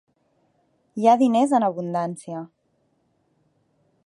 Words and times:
Hi 1.01 1.05
ha 1.11 1.13
diners 1.23 1.53
en 1.59 1.67
abundància. 1.69 2.43